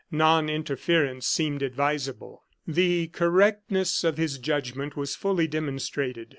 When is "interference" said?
0.49-1.27